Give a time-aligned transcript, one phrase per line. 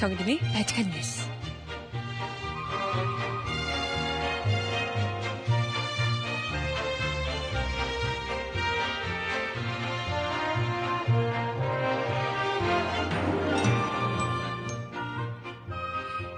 [0.00, 1.28] 정림의 바칙한 뉴스.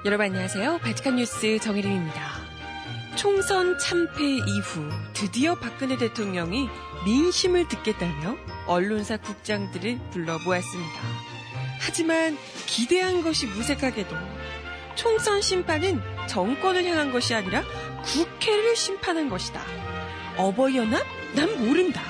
[0.05, 0.79] 여러분 안녕하세요.
[0.79, 2.21] 바칙한 뉴스 정혜림입니다.
[3.15, 6.69] 총선 참패 이후 드디어 박근혜 대통령이
[7.05, 11.32] 민심을 듣겠다며 언론사 국장들을 불러 모았습니다.
[11.85, 14.15] 하지만 기대한 것이 무색하게도
[14.95, 17.65] 총선 심판은 정권을 향한 것이 아니라
[18.05, 19.61] 국회를 심판한 것이다.
[20.37, 21.05] 어버이연합?
[21.35, 22.03] 난 모른다.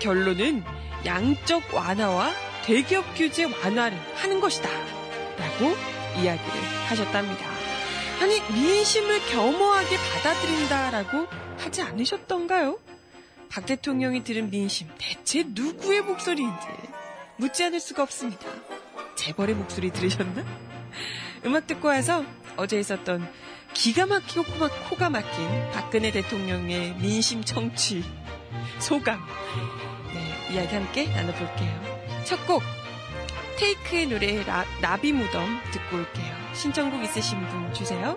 [0.00, 0.64] 결론은
[1.04, 2.32] 양적 완화와
[2.64, 4.68] 대기업 규제 완화를 하는 것이다.
[4.68, 5.76] 라고
[6.20, 7.46] 이야기를 하셨답니다.
[8.20, 12.78] 아니, 민심을 겸허하게 받아들인다라고 하지 않으셨던가요?
[13.48, 16.66] 박 대통령이 들은 민심, 대체 누구의 목소리인지
[17.36, 18.48] 묻지 않을 수가 없습니다.
[19.28, 20.42] 재벌의 목소리 들으셨나?
[21.44, 22.24] 음악 듣고 와서
[22.56, 23.30] 어제 있었던
[23.74, 24.42] 기가 막히고
[24.88, 28.02] 코가 막힌 박근혜 대통령의 민심 청취
[28.78, 29.20] 소감
[30.14, 32.24] 네, 이야기 함께 나눠볼게요.
[32.24, 32.62] 첫 곡
[33.58, 36.34] 테이크의 노래 라, 나비 무덤 듣고 올게요.
[36.54, 38.16] 신청곡 있으신 분 주세요.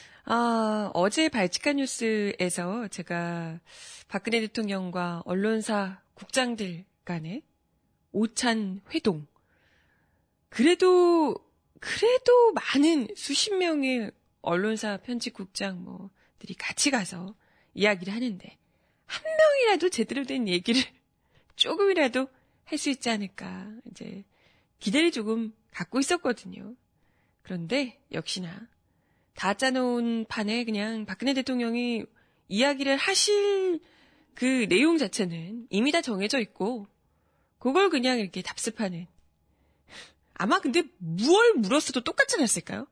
[0.25, 3.59] 아, 어제 발칙한 뉴스에서 제가
[4.07, 7.43] 박근혜 대통령과 언론사 국장들 간의
[8.11, 9.25] 오찬 회동.
[10.49, 11.35] 그래도,
[11.79, 14.11] 그래도 많은 수십 명의
[14.41, 17.35] 언론사 편집국장 뭐들이 같이 가서
[17.73, 18.57] 이야기를 하는데,
[19.05, 20.81] 한 명이라도 제대로 된 얘기를
[21.55, 22.27] 조금이라도
[22.65, 23.69] 할 수 있지 않을까.
[23.89, 24.23] 이제
[24.79, 26.75] 기대를 조금 갖고 있었거든요.
[27.41, 28.67] 그런데 역시나
[29.33, 32.05] 다 짜놓은 판에 그냥 박근혜 대통령이
[32.47, 33.79] 이야기를 하실
[34.33, 36.87] 그 내용 자체는 이미 다 정해져 있고
[37.59, 39.07] 그걸 그냥 이렇게 답습하는
[40.33, 42.87] 아마 근데 무얼 물었어도 똑같지 않았을까요?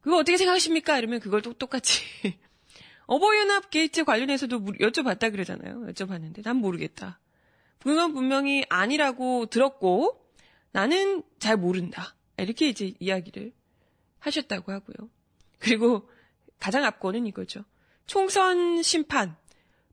[0.00, 0.98] 그거 어떻게 생각하십니까?
[0.98, 2.02] 이러면 그걸 또 똑같이
[3.06, 5.86] 어버이연합 게이트 관련해서도 여쭤봤다 그러잖아요.
[5.86, 7.20] 여쭤봤는데 난 모르겠다.
[7.78, 10.20] 그건 분명히 아니라고 들었고
[10.72, 12.16] 나는 잘 모른다.
[12.38, 13.52] 이렇게 이제 이야기를
[14.18, 15.08] 하셨다고 하고요.
[15.64, 16.06] 그리고
[16.60, 17.64] 가장 앞권은 이거죠.
[18.06, 19.34] 총선 심판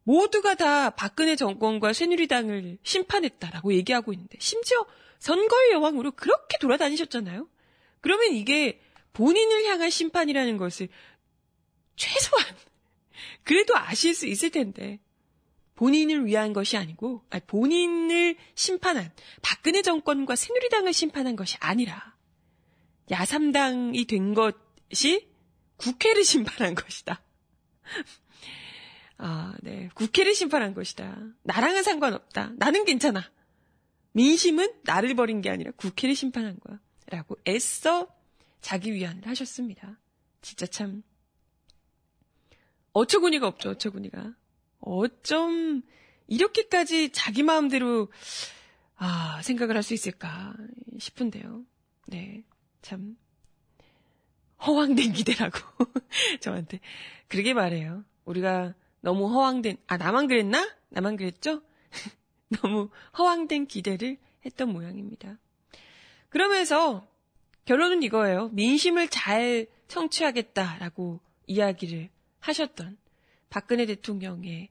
[0.04, 4.86] 모두가 다 박근혜 정권과 새누리당을 심판했다라고 얘기하고 있는데 심지어
[5.20, 7.48] 선거의 여왕으로 그렇게 돌아다니셨잖아요.
[8.02, 8.82] 그러면 이게
[9.14, 10.90] 본인을 향한 심판이라는 것을
[11.96, 12.46] 최소한
[13.46, 15.00] 그래도 아실 수 있을 텐데
[15.76, 19.10] 본인을 위한 것이 아니고 아니, 본인을 심판한
[19.42, 22.14] 박근혜 정권과 새누리당을 심판한 것이 아니라
[23.10, 25.31] 야삼당이 된 것이
[25.82, 27.22] 국회를 심판한 것이다.
[29.18, 29.90] 아, 네.
[29.94, 31.18] 국회를 심판한 것이다.
[31.44, 32.54] 나랑은 상관없다.
[32.58, 33.32] 나는 괜찮아.
[34.14, 36.80] 민심은 나를 버린 게 아니라 국회를 심판한 거야.
[37.08, 38.08] 라고 애써
[38.62, 40.00] 자기 위안을 하셨습니다.
[40.42, 41.04] 진짜 참
[42.94, 43.72] 어처구니가 없죠.
[43.72, 44.34] 어처구니가.
[44.80, 45.82] 어쩜
[46.28, 48.12] 이렇게까지 자기 마음대로
[48.96, 50.54] 아, 생각을 할 수 있을까
[51.00, 51.64] 싶은데요.
[52.08, 52.44] 네.
[52.82, 53.18] 참
[54.66, 55.58] 허황된 기대라고
[56.40, 56.80] 저한테
[57.28, 58.04] 그러게 말해요.
[58.26, 60.70] 우리가 너무 허황된 아 나만 그랬나?
[60.90, 61.62] 나만 그랬죠?
[62.62, 65.38] 너무 허황된 기대를 했던 모양입니다.
[66.30, 67.08] 그러면서
[67.66, 68.50] 결론은 이거예요.
[68.50, 72.10] 민심을 잘 청취하겠다라고 이야기를
[72.40, 72.98] 하셨던
[73.50, 74.70] 박근혜 대통령의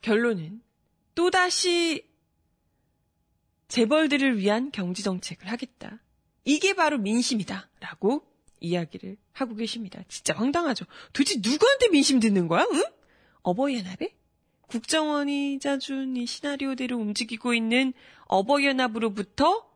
[0.00, 0.62] 결론은
[1.14, 2.06] 또다시
[3.68, 6.00] 재벌들을 위한 경제 정책을 하겠다.
[6.44, 7.68] 이게 바로 민심이다.
[7.80, 8.27] 라고
[8.60, 10.02] 이야기를 하고 계십니다.
[10.08, 10.84] 진짜 황당하죠.
[11.12, 12.66] 도대체 누구한테 민심 듣는 거야?
[12.72, 12.82] 응?
[13.42, 14.14] 어버이연합에?
[14.68, 17.94] 국정원이 짜준 이 시나리오대로 움직이고 있는
[18.26, 19.66] 어버이연합으로부터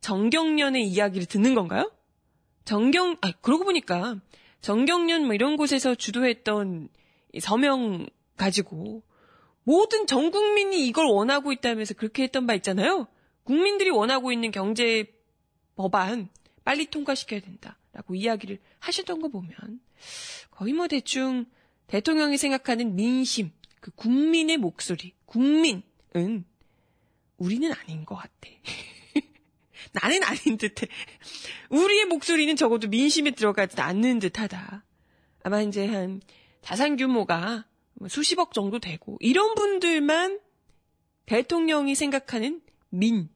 [0.00, 1.92] 정경련의 이야기를 듣는 건가요?
[2.64, 4.16] 정경, 아, 그러고 보니까
[4.60, 6.88] 정경련 뭐 이런 곳에서 주도했던
[7.40, 8.06] 서명
[8.36, 9.02] 가지고
[9.64, 13.08] 모든 전 국민이 이걸 원하고 있다면서 그렇게 했던 바 있잖아요.
[13.44, 15.12] 국민들이 원하고 있는 경제
[15.76, 16.28] 법안
[16.64, 19.80] 빨리 통과시켜야 된다 라고 이야기를 하셨던 거 보면
[20.50, 21.46] 거의 뭐 대충
[21.88, 23.50] 대통령이 생각하는 민심,
[23.80, 25.82] 그 국민의 목소리, 국민은
[27.36, 28.30] 우리는 아닌 것 같아.
[29.92, 30.86] 나는 아닌 듯해.
[31.70, 34.84] 우리의 목소리는 적어도 민심에 들어가지 않는 듯하다.
[35.42, 36.20] 아마 이제 한
[36.62, 40.38] 자산 규모가 뭐 수십억 정도 되고 이런 분들만
[41.26, 42.60] 대통령이 생각하는
[42.90, 43.28] 민,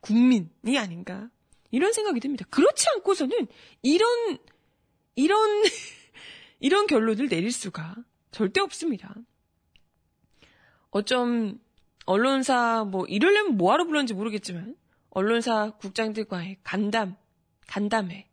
[0.00, 1.30] 국민이 아닌가
[1.76, 2.46] 이런 생각이 듭니다.
[2.48, 3.46] 그렇지 않고서는
[3.82, 4.38] 이런
[5.14, 5.62] 이런
[6.58, 7.94] 이런 결론을 내릴 수가
[8.30, 9.14] 절대 없습니다.
[10.90, 11.60] 어쩜
[12.06, 14.74] 언론사 뭐 이러려면 뭐하러 불렀는지 모르겠지만
[15.10, 17.16] 언론사 국장들과의 간담,
[17.66, 18.26] 간담회,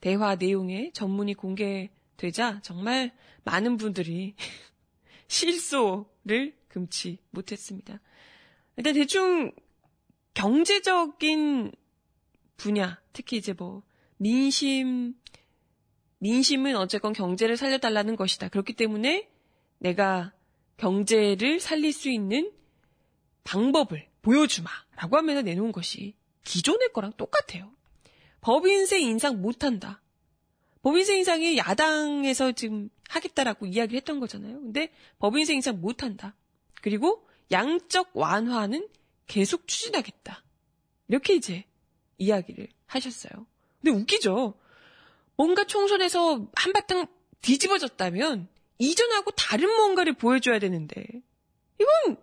[0.00, 3.12] 대화 내용의 전문이 공개되자 정말
[3.42, 4.36] 많은 분들이
[5.26, 8.00] 실소를 금치 못했습니다.
[8.76, 9.52] 일단 대충
[10.34, 11.72] 경제적인
[12.56, 13.82] 분야, 특히 이제 뭐
[14.16, 15.14] 민심,
[16.18, 18.48] 민심은 어쨌건 경제를 살려달라는 것이다.
[18.48, 19.28] 그렇기 때문에
[19.78, 20.32] 내가
[20.76, 22.52] 경제를 살릴 수 있는
[23.44, 24.70] 방법을 보여주마.
[24.96, 26.14] 라고 하면서 내놓은 것이
[26.44, 27.70] 기존의 거랑 똑같아요.
[28.40, 30.00] 법인세 인상 못한다.
[30.82, 34.60] 법인세 인상이 야당에서 지금 하겠다라고 이야기를 했던 거잖아요.
[34.60, 36.34] 근데 법인세 인상 못한다.
[36.82, 38.88] 그리고 양적 완화는
[39.26, 40.44] 계속 추진하겠다.
[41.08, 41.64] 이렇게 이제
[42.18, 43.46] 이야기를 하셨어요.
[43.82, 44.54] 근데 웃기죠?
[45.36, 47.06] 뭔가 총선에서 한바탕
[47.40, 51.04] 뒤집어졌다면 이전하고 다른 뭔가를 보여줘야 되는데
[51.80, 52.16] 이건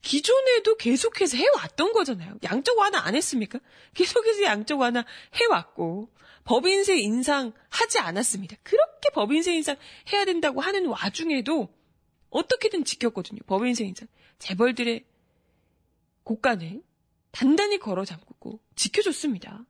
[0.00, 2.38] 기존에도 계속해서 해왔던 거잖아요.
[2.44, 3.58] 양적 완화 안 했습니까?
[3.94, 5.04] 계속해서 양적 완화
[5.34, 6.08] 해왔고
[6.44, 8.56] 법인세 인상 하지 않았습니다.
[8.62, 9.76] 그렇게 법인세 인상
[10.12, 11.68] 해야 된다고 하는 와중에도
[12.30, 13.40] 어떻게든 지켰거든요.
[13.46, 14.08] 법인세 인상.
[14.38, 15.04] 재벌들의
[16.24, 16.82] 고가는
[17.30, 19.64] 단단히 걸어 잠그고 지켜줬습니다.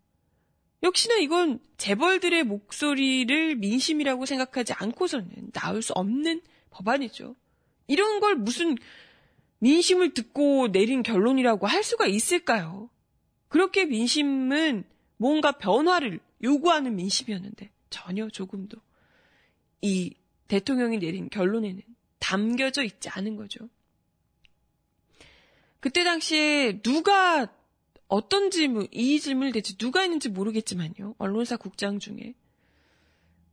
[0.82, 6.40] 역시나 이건 재벌들의 목소리를 민심이라고 생각하지 않고서는 나올 수 없는
[6.70, 7.34] 법안이죠.
[7.88, 8.76] 이런 걸 무슨
[9.58, 12.90] 민심을 듣고 내린 결론이라고 할 수가 있을까요?
[13.48, 14.84] 그렇게 민심은
[15.16, 18.78] 뭔가 변화를 요구하는 민심이었는데 전혀 조금도
[19.82, 20.14] 이
[20.46, 21.82] 대통령이 내린 결론에는
[22.20, 23.68] 담겨져 있지 않은 거죠.
[25.80, 27.48] 그때 당시에 누가
[28.08, 31.14] 어떤 질문, 이 질문을 대체 누가 했는지 모르겠지만요.
[31.18, 32.34] 언론사 국장 중에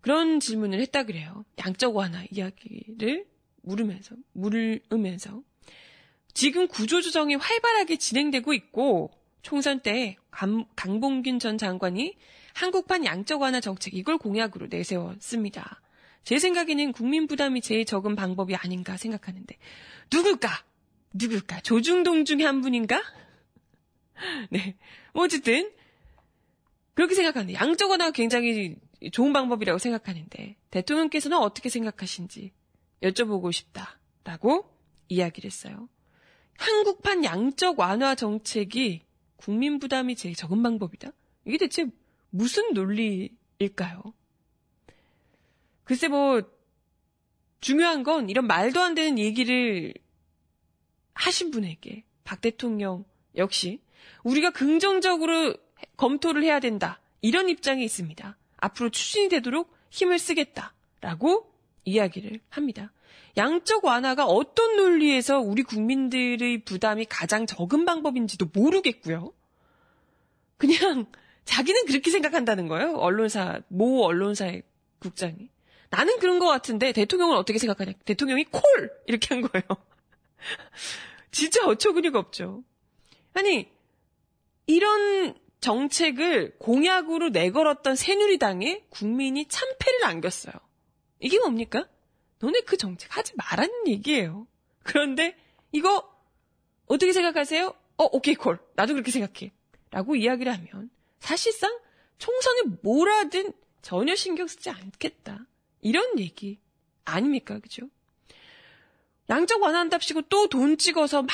[0.01, 1.45] 그런 질문을 했다 그래요.
[1.65, 3.25] 양적 완화 이야기를
[3.63, 5.41] 물으면서, 물으면서
[6.33, 9.11] 지금 구조조정이 활발하게 진행되고 있고
[9.41, 12.15] 총선 때 강, 강봉균 전 장관이
[12.53, 15.81] 한국판 양적 완화 정책 이걸 공약으로 내세웠습니다.
[16.23, 19.55] 제 생각에는 국민 부담이 제일 적은 방법이 아닌가 생각하는데
[20.11, 20.49] 누굴까?
[21.15, 21.61] 누굴까?
[21.61, 23.01] 조중동 중에 한 분인가?
[24.49, 24.75] 네.
[25.13, 25.71] 뭐 어쨌든
[26.93, 28.75] 그렇게 생각하는데 양적 완화가 굉장히
[29.11, 32.51] 좋은 방법이라고 생각하는데 대통령께서는 어떻게 생각하신지
[33.01, 34.69] 여쭤보고 싶다라고
[35.09, 35.89] 이야기를 했어요.
[36.57, 39.03] 한국판 양적 완화 정책이
[39.35, 41.11] 국민 부담이 제일 적은 방법이다?
[41.45, 41.85] 이게 대체
[42.29, 44.01] 무슨 논리일까요?
[45.83, 46.41] 글쎄 뭐
[47.59, 49.93] 중요한 건 이런 말도 안 되는 얘기를
[51.15, 53.05] 하신 분에게 박 대통령
[53.35, 53.81] 역시
[54.23, 55.55] 우리가 긍정적으로
[55.97, 57.01] 검토를 해야 된다.
[57.21, 58.37] 이런 입장이 있습니다.
[58.57, 61.51] 앞으로 추진이 되도록 힘을 쓰겠다라고
[61.85, 62.91] 이야기를 합니다.
[63.37, 69.33] 양적 완화가 어떤 논리에서 우리 국민들의 부담이 가장 적은 방법인지도 모르겠고요.
[70.57, 71.05] 그냥
[71.43, 72.95] 자기는 그렇게 생각한다는 거예요.
[72.95, 74.63] 언론사, 모 언론사의
[74.99, 75.49] 국장이.
[75.89, 77.93] 나는 그런 것 같은데 대통령은 어떻게 생각하냐.
[78.05, 78.61] 대통령이 콜!
[79.05, 79.63] 이렇게 한 거예요.
[81.31, 82.63] 진짜 어처구니가 없죠.
[83.33, 83.69] 아니,
[84.67, 90.53] 이런 정책을 공약으로 내걸었던 새누리당에 국민이 참패를 안겼어요.
[91.19, 91.87] 이게 뭡니까?
[92.39, 94.47] 너네 그 정책 하지 말라는 얘기예요.
[94.83, 95.35] 그런데
[95.71, 96.07] 이거
[96.85, 97.73] 어떻게 생각하세요?
[97.97, 98.59] 어, 오케이 콜.
[98.75, 99.51] 나도 그렇게 생각해.
[99.91, 101.79] 라고 이야기를 하면 사실상
[102.17, 105.45] 총선에 뭘 하든 전혀 신경 쓰지 않겠다.
[105.81, 106.59] 이런 얘기
[107.05, 107.59] 아닙니까?
[107.59, 107.89] 그죠?
[109.29, 111.31] 양적 완화한답시고 또 돈 찍어서 막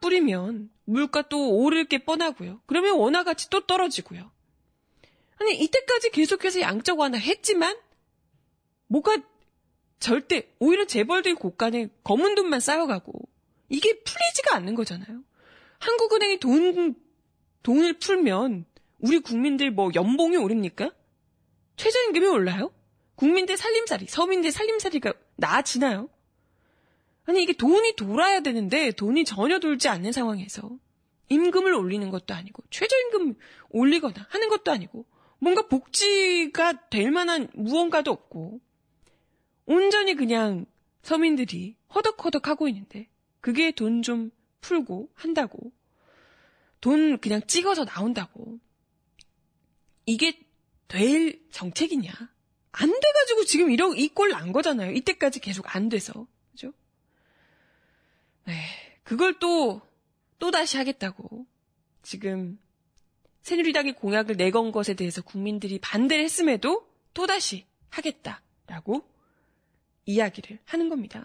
[0.00, 2.60] 뿌리면 물가 또 오를 게 뻔하고요.
[2.66, 4.30] 그러면 원화 가치 또 떨어지고요.
[5.40, 7.76] 아니 이때까지 계속해서 양적 완화했지만
[8.86, 9.16] 뭐가
[9.98, 13.12] 절대 오히려 재벌들 곳간에 검은 돈만 쌓여가고
[13.68, 15.22] 이게 풀리지가 않는 거잖아요.
[15.78, 16.94] 한국은행이 돈
[17.62, 18.64] 돈을 풀면
[19.00, 20.90] 우리 국민들 뭐 연봉이 오릅니까?
[21.76, 22.72] 최저임금이 올라요?
[23.16, 26.08] 국민들 살림살이, 서민들 살림살이가 나아지나요?
[27.26, 30.70] 아니, 이게 돈이 돌아야 되는데 돈이 전혀 돌지 않는 상황에서
[31.28, 33.34] 임금을 올리는 것도 아니고 최저임금
[33.70, 35.06] 올리거나 하는 것도 아니고
[35.38, 38.60] 뭔가 복지가 될 만한 무언가도 없고
[39.66, 40.66] 온전히 그냥
[41.02, 43.08] 서민들이 허덕허덕 하고 있는데
[43.40, 44.30] 그게 돈 좀
[44.64, 45.72] 풀고 한다고
[46.80, 48.58] 돈 그냥 찍어서 나온다고
[50.06, 50.38] 이게
[50.88, 52.12] 될 정책이냐?
[52.72, 54.92] 안 돼가지고 지금 이런 이꼴 난 거잖아요.
[54.92, 56.26] 이때까지 계속 안 돼서
[58.44, 58.52] 그죠?
[58.52, 58.62] 네,
[59.02, 59.80] 그걸 또
[60.38, 61.46] 또 다시 하겠다고
[62.02, 62.58] 지금
[63.40, 69.08] 새누리당이 공약을 내건 것에 대해서 국민들이 반대를 했음에도 또 다시 하겠다라고
[70.04, 71.24] 이야기를 하는 겁니다.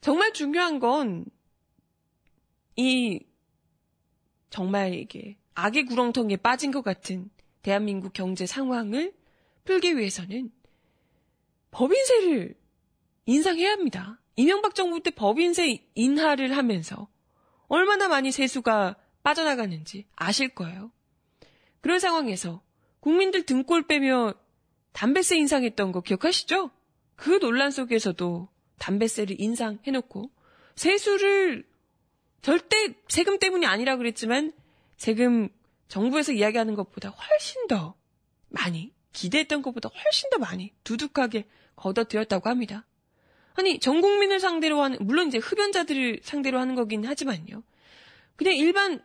[0.00, 1.24] 정말 중요한 건
[2.76, 3.20] 이
[4.50, 7.30] 정말 이게 악의 구렁텅이에 빠진 것 같은
[7.62, 9.14] 대한민국 경제 상황을
[9.64, 10.52] 풀기 위해서는
[11.70, 12.56] 법인세를
[13.26, 14.20] 인상해야 합니다.
[14.36, 17.08] 이명박 정부 때 법인세 인하를 하면서
[17.68, 20.90] 얼마나 많이 세수가 빠져나가는지 아실 거예요.
[21.80, 22.62] 그런 상황에서
[23.00, 24.34] 국민들 등골 빼며
[24.92, 26.70] 담배세 인상했던 거 기억하시죠?
[27.16, 28.48] 그 논란 속에서도
[28.78, 30.30] 담배세를 인상해놓고
[30.76, 31.66] 세수를
[32.42, 34.52] 절대 세금 때문이 아니라 그랬지만
[34.96, 35.48] 세금
[35.88, 37.94] 정부에서 이야기하는 것보다 훨씬 더
[38.48, 42.86] 많이 기대했던 것보다 훨씬 더 많이 두둑하게 걷어들였다고 합니다.
[43.54, 47.62] 아니 전 국민을 상대로 하는 물론 이제 흡연자들을 상대로 하는 거긴 하지만요.
[48.36, 49.02] 그냥 일반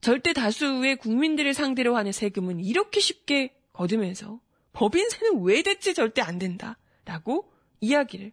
[0.00, 4.40] 절대 다수의 국민들을 상대로 하는 세금은 이렇게 쉽게 거두면서
[4.72, 8.32] 법인세는 왜 대체 절대 안 된다라고 이야기를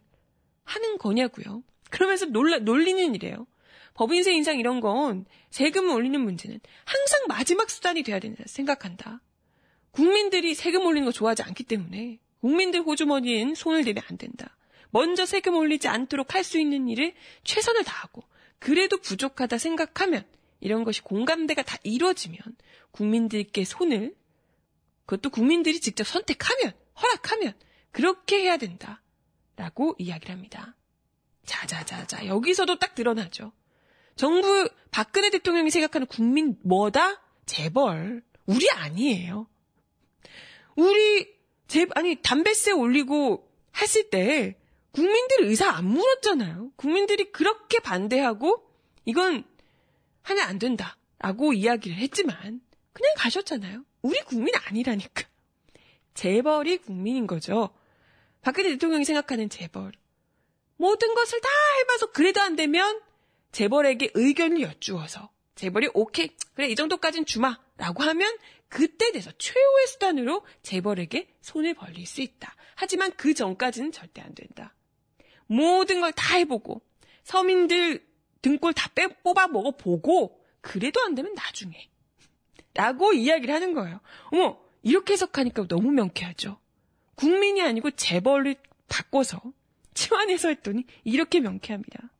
[0.64, 1.62] 하는 거냐고요.
[1.90, 3.46] 그러면서 놀라, 놀리는 이래요.
[3.94, 9.20] 법인세 인상 이런 건 세금을 올리는 문제는 항상 마지막 수단이 돼야 된다 생각한다.
[9.90, 14.56] 국민들이 세금 올리는 거 좋아하지 않기 때문에 국민들 호주머니엔 손을 대면 안 된다.
[14.90, 18.22] 먼저 세금 올리지 않도록 할 수 있는 일을 최선을 다하고
[18.58, 20.24] 그래도 부족하다 생각하면
[20.60, 22.38] 이런 것이 공감대가 다 이루어지면
[22.90, 24.14] 국민들께 손을
[25.06, 27.54] 그것도 국민들이 직접 선택하면 허락하면
[27.90, 29.02] 그렇게 해야 된다.
[29.56, 30.76] 라고 이야기를 합니다.
[31.44, 33.52] 자자자자 여기서도 딱 드러나죠.
[34.16, 37.22] 정부 박근혜 대통령이 생각하는 국민 뭐다?
[37.46, 38.22] 재벌.
[38.46, 39.46] 우리 아니에요.
[40.76, 41.28] 우리
[41.66, 44.56] 재 아니 담배세 올리고 했을 때
[44.92, 46.72] 국민들 의사 안 물었잖아요.
[46.76, 48.66] 국민들이 그렇게 반대하고
[49.04, 49.44] 이건
[50.22, 52.60] 하면 안 된다라고 이야기를 했지만
[52.92, 53.84] 그냥 가셨잖아요.
[54.02, 55.24] 우리 국민 아니라니까.
[56.14, 57.70] 재벌이 국민인 거죠.
[58.42, 59.92] 박근혜 대통령이 생각하는 재벌.
[60.76, 61.48] 모든 것을 다
[61.80, 63.00] 해봐서 그래도 안 되면
[63.52, 68.34] 재벌에게 의견을 여쭈어서 재벌이 오케이 그래 이 정도까진 주마 라고 하면
[68.68, 72.54] 그때 돼서 최후의 수단으로 재벌에게 손을 벌릴 수 있다.
[72.76, 74.74] 하지만 그 전까지는 절대 안 된다.
[75.50, 76.80] 모든 걸 다 해보고
[77.24, 78.06] 서민들
[78.40, 81.90] 등골 다 빼, 뽑아 먹어보고 그래도 안 되면 나중에
[82.74, 84.00] 라고 이야기를 하는 거예요.
[84.32, 86.58] 어머 이렇게 해석하니까 너무 명쾌하죠.
[87.16, 88.54] 국민이 아니고 재벌을
[88.88, 89.40] 바꿔서
[89.94, 92.10] 치환해서 했더니 이렇게 명쾌합니다.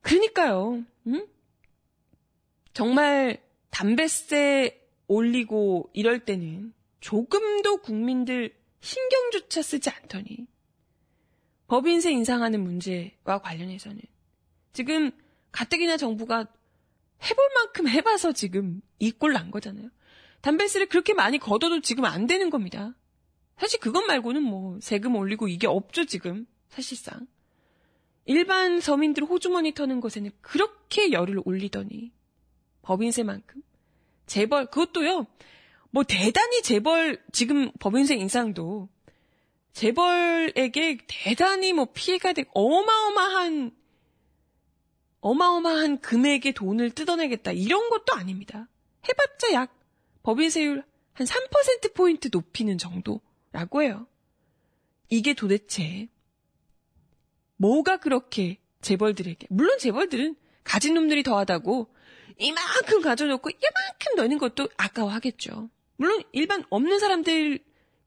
[0.00, 0.84] 그러니까요.
[1.08, 1.26] 응?
[2.72, 10.46] 정말 담배세 올리고 이럴 때는 조금도 국민들 신경조차 쓰지 않더니
[11.70, 14.00] 법인세 인상하는 문제와 관련해서는
[14.72, 15.12] 지금
[15.52, 16.48] 가뜩이나 정부가
[17.22, 19.88] 해볼 만큼 해봐서 지금 이 꼴 난 거잖아요.
[20.40, 22.96] 담배세를 그렇게 많이 걷어도 지금 안 되는 겁니다.
[23.56, 27.28] 사실 그것 말고는 뭐 세금 올리고 이게 없죠 지금 사실상.
[28.24, 32.10] 일반 서민들 호주머니 터는 것에는 그렇게 열을 올리더니
[32.82, 33.62] 법인세만큼
[34.26, 35.24] 재벌 그것도요.
[35.92, 38.88] 뭐 대단히 재벌 지금 법인세 인상도
[39.72, 43.72] 재벌에게 대단히 뭐 피해가 되고 어마어마한
[45.20, 48.68] 어마어마한 금액의 돈을 뜯어내겠다 이런 것도 아닙니다.
[49.08, 49.74] 해봤자 약
[50.22, 54.06] 법인세율 한 3%포인트 높이는 정도라고 해요.
[55.08, 56.08] 이게 도대체
[57.56, 61.94] 뭐가 그렇게 재벌들에게 물론 재벌들은 가진 놈들이 더하다고
[62.38, 65.68] 이만큼 가져놓고 이만큼 넣는 것도 아까워하겠죠.
[65.96, 67.58] 물론 일반 없는 사람들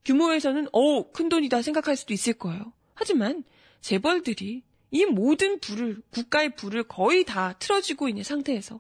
[0.05, 2.73] 규모에서는 어, 큰 돈이다 생각할 수도 있을 거예요.
[2.93, 3.43] 하지만
[3.81, 8.79] 재벌들이 이 모든 불을, 국가의 불을 거의 다 틀어지고 있는 상태에서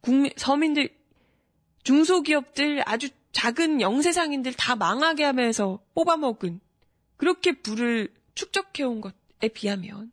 [0.00, 0.90] 국민, 서민들,
[1.84, 6.60] 중소기업들, 아주 작은 영세상인들 다 망하게 하면서 뽑아먹은
[7.16, 10.12] 그렇게 불을 축적해온 것에 비하면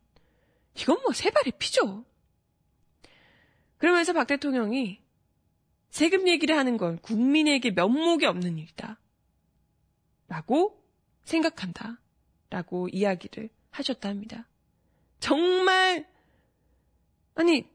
[0.76, 2.04] 이건 뭐 세 발의 피죠.
[3.78, 5.00] 그러면서 박 대통령이
[5.90, 8.99] 세금 얘기를 하는 건 국민에게 면목이 없는 일이다.
[10.30, 10.80] 라고
[11.24, 12.00] 생각한다.
[12.50, 14.48] 라고 이야기를 하셨다 합니다.
[15.18, 16.08] 정말,
[17.34, 17.68] 아니,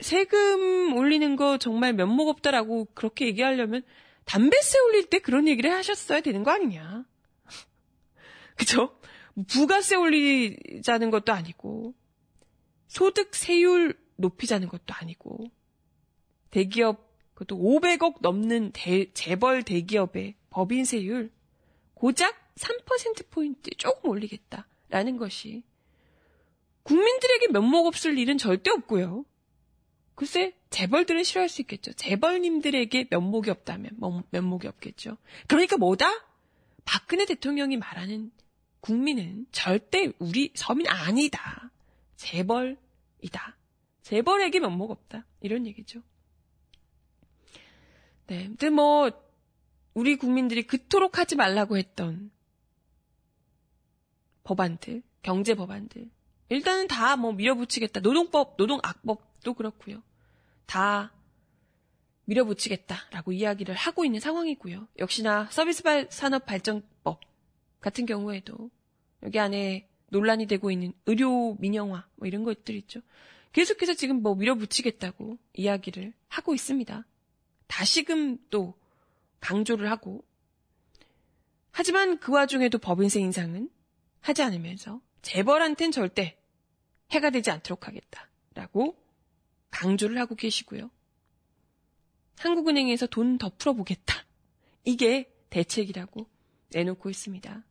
[0.00, 3.82] 세금 올리는 거 정말 면목 없다라고 그렇게 얘기하려면
[4.24, 7.04] 담배세 올릴 때 그런 얘기를 하셨어야 되는 거 아니냐.
[8.56, 8.98] 그쵸?
[9.46, 11.94] 부가세 올리자는 것도 아니고,
[12.86, 15.50] 소득 세율 높이자는 것도 아니고,
[16.50, 21.30] 대기업, 그것도 500억 넘는 대, 재벌 대기업의 법인세율,
[21.98, 25.64] 고작 3%포인트 조금 올리겠다라는 것이
[26.84, 29.24] 국민들에게 면목 없을 일은 절대 없고요.
[30.14, 31.92] 글쎄, 재벌들은 싫어할 수 있겠죠.
[31.92, 33.90] 재벌님들에게 면목이 없다면
[34.30, 35.16] 면목이 없겠죠.
[35.48, 36.06] 그러니까 뭐다?
[36.84, 38.30] 박근혜 대통령이 말하는
[38.80, 41.72] 국민은 절대 우리 서민 아니다.
[42.16, 43.56] 재벌이다.
[44.02, 45.26] 재벌에게 면목 없다.
[45.40, 46.00] 이런 얘기죠.
[48.28, 48.44] 네.
[48.44, 49.10] 근데 뭐,
[49.98, 52.30] 우리 국민들이 그토록 하지 말라고 했던
[54.44, 56.08] 법안들, 경제 법안들.
[56.50, 57.98] 일단은 다 뭐 밀어붙이겠다.
[57.98, 60.00] 노동법, 노동악법도 그렇고요.
[60.66, 61.12] 다
[62.26, 64.86] 밀어붙이겠다라고 이야기를 하고 있는 상황이고요.
[65.00, 67.20] 역시나 서비스 산업 발전법
[67.80, 68.70] 같은 경우에도
[69.24, 73.00] 여기 안에 논란이 되고 있는 의료 민영화 뭐 이런 것들 있죠.
[73.52, 77.04] 계속해서 지금 뭐 밀어붙이겠다고 이야기를 하고 있습니다.
[77.66, 78.78] 다시금 또
[79.40, 80.24] 강조를 하고
[81.70, 83.70] 하지만 그 와중에도 법인세 인상은
[84.20, 86.38] 하지 않으면서 재벌한텐 절대
[87.10, 88.96] 해가 되지 않도록 하겠다라고
[89.70, 90.90] 강조를 하고 계시고요.
[92.38, 94.24] 한국은행에서 돈 더 풀어보겠다.
[94.84, 96.26] 이게 대책이라고
[96.72, 97.64] 내놓고 있습니다.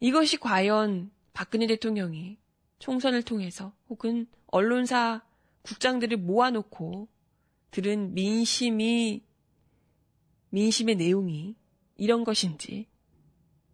[0.00, 2.38] 이것이 과연 박근혜 대통령이
[2.78, 5.22] 총선을 통해서 혹은 언론사
[5.62, 7.08] 국장들을 모아놓고
[7.70, 9.24] 들은 민심이,
[10.52, 11.56] 민심의 내용이
[11.96, 12.86] 이런 것인지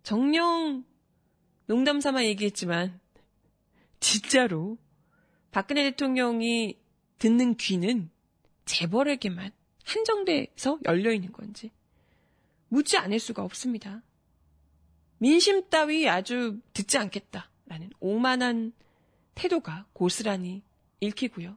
[0.02, 0.84] 정령
[1.66, 2.98] 농담 삼아 얘기했지만
[4.00, 4.78] 진짜로
[5.50, 6.78] 박근혜 대통령이
[7.18, 8.10] 듣는 귀는
[8.64, 9.50] 재벌에게만
[9.84, 11.72] 한정돼서 열려 있는 건지
[12.68, 14.02] 묻지 않을 수가 없습니다.
[15.18, 18.72] 민심 따위 아주 듣지 않겠다라는 오만한
[19.34, 20.62] 태도가 고스란히
[21.00, 21.56] 읽히고요.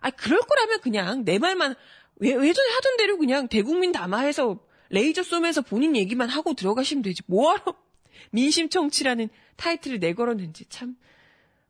[0.00, 1.76] 아, 그럴 거라면 그냥 내 말만 왜,
[2.22, 7.22] 예전에 하던 대로 그냥 대국민 담화해서 레이저 쏘면서 본인 얘기만 하고 들어가시면 되지.
[7.26, 7.76] 뭐하러
[8.32, 10.96] 민심 청취라는 타이틀을 내걸었는지 참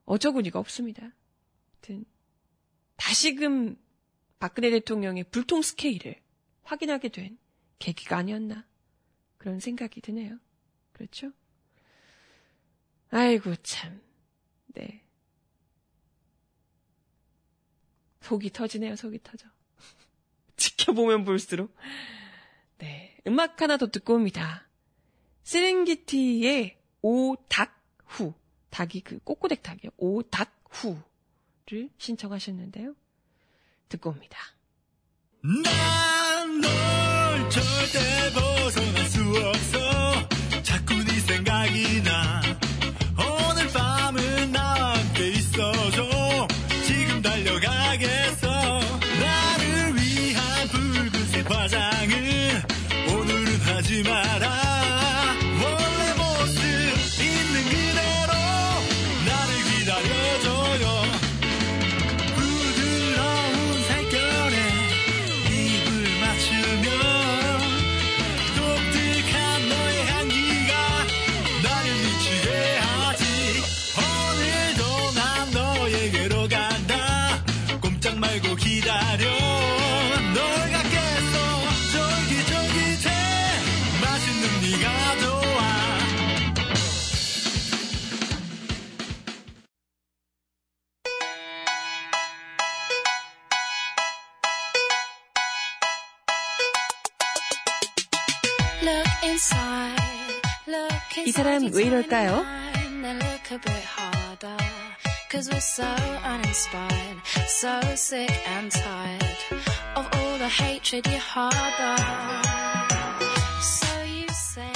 [0.04, 1.12] 어처구니가 없습니다.
[1.72, 2.04] 하여튼
[2.96, 3.76] 다시금
[4.38, 6.16] 박근혜 대통령의 불통 스케일을
[6.62, 7.38] 확인하게 된
[7.78, 8.66] 계기가 아니었나
[9.38, 10.38] 그런 생각이 드네요.
[10.92, 11.32] 그렇죠?
[13.10, 14.00] 아이고 참.
[14.68, 15.02] 네.
[18.20, 18.96] 속이 터지네요.
[18.96, 19.48] 속이 터져.
[20.56, 21.74] 지켜보면 볼수록.
[22.78, 23.16] 네.
[23.26, 24.66] 음악 하나 더 듣고 옵니다.
[25.44, 28.34] 스랭기티의 오닭후.
[28.70, 29.90] 닭이 그 꼬꼬댁 닭이요.
[29.96, 32.94] 오닭후를 신청하셨는데요.
[33.88, 34.38] 듣고 옵니다.
[35.42, 36.70] 난널
[37.50, 38.45] 절대 벗
[101.24, 102.44] 이 사람 왜 이럴까요?
[105.28, 105.84] Cause we're so
[106.24, 109.36] uninspired, so sick and tired
[109.96, 111.96] of all the hatred you harbor.
[113.60, 114.70] So you say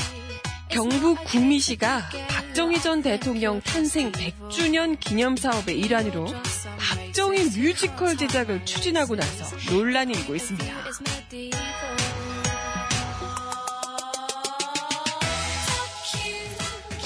[0.68, 6.26] 경북 구미시가 박정희 전 대통령 탄생 100주년 기념 사업의 일환으로
[6.78, 10.74] 박정희 뮤지컬 제작을 추진하고 나서 논란이 일고 있습니다.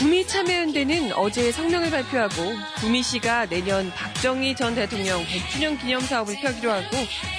[0.05, 2.35] 구미 참여연대는 어제 성명을 발표하고
[2.77, 6.91] 구미 시가 내년 박정희 전 대통령 100주년 기념 사업을 펴기로 하고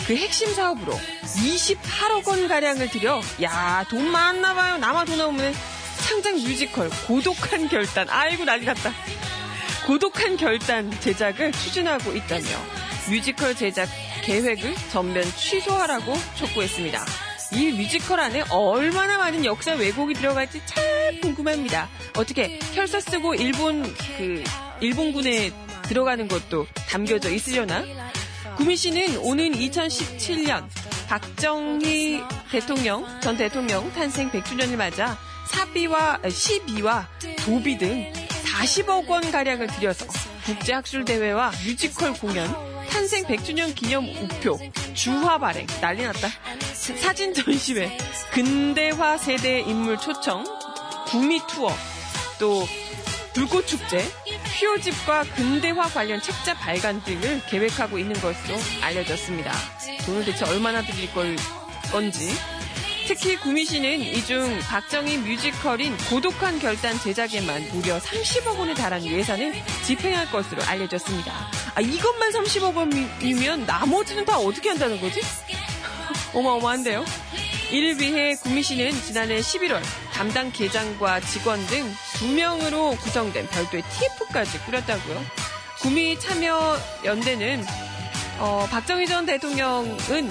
[0.08, 4.80] 그 핵심 사업으로 28억 원 가량을 들여 야 돈 많나 봐요.
[4.80, 5.54] 남아 돈 없으면
[6.08, 8.92] 창작 뮤지컬 고독한 결단 아이고 난리 났다.
[9.86, 12.48] 고독한 결단 제작을 추진하고 있다며
[13.12, 13.88] 뮤지컬 제작
[14.24, 17.06] 계획을 전면 취소하라고 촉구했습니다.
[17.56, 20.84] 이 뮤지컬 안에 얼마나 많은 역사 왜곡이 들어갈지 참
[21.22, 21.90] 궁금합니다.
[22.18, 23.84] 어떻게 혈서 쓰고 일본
[24.18, 24.44] 그
[24.82, 25.52] 일본군에
[25.84, 27.84] 들어가는 것도 담겨져 있으려나?
[28.58, 30.68] 구미 씨는 오는 2017년
[31.08, 35.18] 박정희 대통령 전 대통령 탄생 100주년을 맞아
[35.52, 37.08] 사비와 시비와
[37.46, 38.12] 도비 등
[38.44, 40.06] 40억 원 가량을 들여서
[40.46, 44.58] 국제학술대회와 뮤지컬 공연, 탄생 100주년 기념 우표,
[44.94, 46.30] 주화 발행, 난리 났다.
[46.74, 47.92] 사진 전시회,
[48.32, 50.46] 근대화 세대 인물 초청,
[51.08, 51.70] 구미 투어,
[52.40, 52.66] 또
[53.34, 54.00] 불꽃 축제,
[54.58, 59.52] 휘어집과 근대화 관련 책자 발간 등을 계획하고 있는 것으로 알려졌습니다.
[60.06, 61.36] 돈을 대체 얼마나 드릴 걸
[61.92, 62.30] 건지
[63.08, 69.54] 특히 구미시는 이 중 박정희 뮤지컬인 고독한 결단 제작에만 무려 30억 원에 달하는 예산을
[69.86, 71.32] 집행할 것으로 알려졌습니다.
[71.76, 75.22] 아, 이것만 30억 원이면 나머지는 다 어떻게 한다는 거지?
[76.34, 77.06] 어마어마한데요?
[77.72, 85.24] 이를 위해 구미시는 지난해 11월 담당 계장과 직원 등 2명으로 구성된 별도의 TF까지 꾸렸다고요.
[85.82, 87.64] 구미 참여 연대는
[88.40, 90.30] 어, 박정희 전 대통령은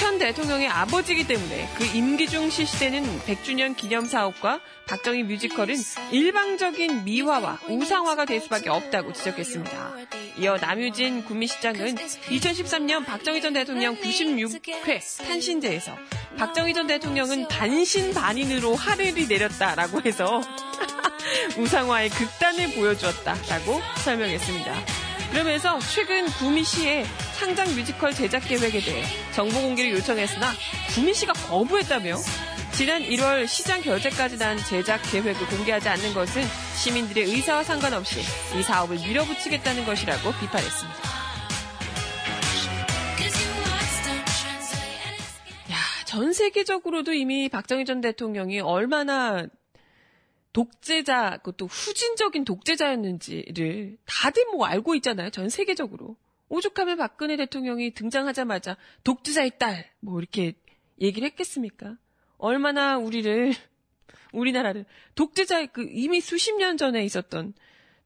[0.00, 5.76] 현 대통령의 아버지이기 때문에 그 임기 중 실시되는 100주년 기념 사업과 박정희 뮤지컬은
[6.10, 9.96] 일방적인 미화와 우상화가 될 수밖에 없다고 지적했습니다.
[10.38, 15.94] 이어 남유진 구미시장은 2013년 박정희 전 대통령 96회 탄신제에서
[16.38, 20.40] 박정희 전 대통령은 반신반인으로 하늘이 내렸다라고 해서
[21.58, 25.09] 우상화의 극단을 보여주었다라고 설명했습니다.
[25.30, 27.04] 그러면서 최근 구미시의
[27.38, 30.52] 상장 뮤지컬 제작 계획에 대해 정보 공개를 요청했으나
[30.94, 32.16] 구미시가 거부했다며
[32.72, 36.42] 지난 1월 시장 결재까지 난 제작 계획을 공개하지 않는 것은
[36.76, 38.20] 시민들의 의사와 상관없이
[38.58, 40.98] 이 사업을 밀어붙이겠다는 것이라고 비판했습니다.
[45.72, 49.46] 야, 전 세계적으로도 이미 박정희 전 대통령이 얼마나
[50.52, 55.30] 독재자, 그것도 후진적인 독재자였는지를 다들 뭐 알고 있잖아요.
[55.30, 56.16] 전 세계적으로.
[56.48, 60.54] 오죽하면 박근혜 대통령이 등장하자마자 독재자의 딸, 뭐 이렇게
[61.00, 61.96] 얘기를 했겠습니까?
[62.38, 63.54] 얼마나 우리를,
[64.32, 64.84] 우리나라를
[65.14, 67.54] 독재자의 그 이미 수십 년 전에 있었던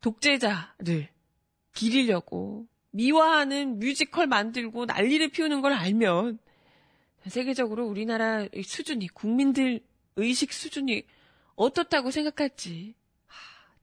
[0.02, 1.08] 독재자를
[1.72, 6.38] 기리려고 미화하는 뮤지컬 만들고 난리를 피우는 걸 알면
[7.26, 9.80] 세계적으로 우리나라 수준이 국민들
[10.16, 11.04] 의식 수준이
[11.56, 12.94] 어떻다고 생각할지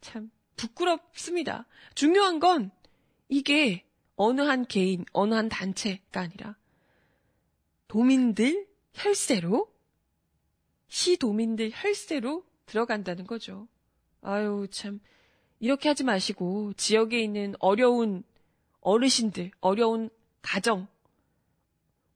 [0.01, 1.65] 참 부끄럽습니다.
[1.95, 2.71] 중요한 건
[3.29, 3.83] 이게
[4.15, 6.55] 어느 한 개인, 어느 한 단체가 아니라
[7.87, 9.71] 도민들 혈세로
[10.87, 13.67] 시도민들 혈세로 들어간다는 거죠.
[14.21, 14.99] 아유 참
[15.59, 18.23] 이렇게 하지 마시고 지역에 있는 어려운
[18.81, 20.09] 어르신들, 어려운
[20.41, 20.87] 가정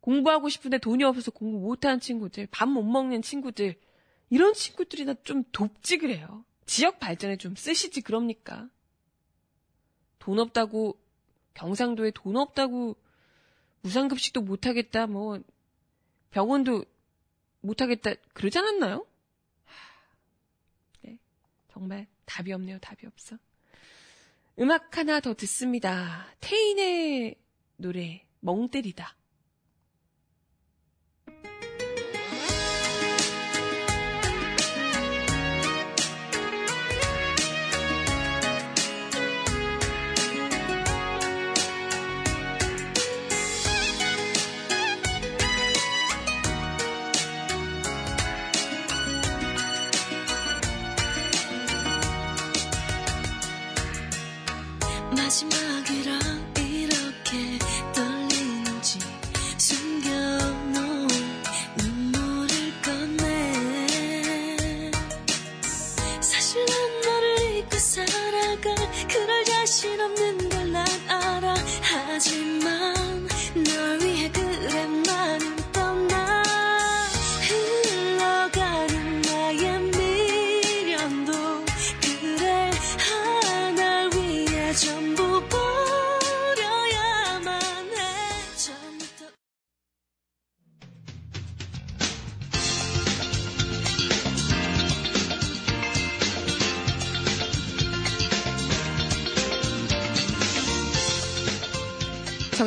[0.01, 3.75] 공부하고 싶은데 돈이 없어서 공부 못하는 친구들, 밥 못 먹는 친구들
[4.29, 6.45] 이런 친구들이나 좀 돕지 그래요.
[6.65, 8.69] 지역 발전에 좀 쓰시지 그럽니까?
[10.19, 10.99] 돈 없다고
[11.53, 12.95] 경상도에 돈 없다고
[13.81, 15.39] 무상급식도 못하겠다 뭐
[16.31, 16.85] 병원도
[17.61, 19.05] 못하겠다 그러지 않았나요?
[21.01, 21.19] 네,
[21.71, 22.79] 정말 답이 없네요.
[22.79, 23.37] 답이 없어.
[24.59, 26.27] 음악 하나 더 듣습니다.
[26.39, 27.35] 태인의
[27.77, 29.15] 노래 멍 때리다.